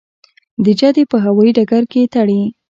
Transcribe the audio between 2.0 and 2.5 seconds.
تړي.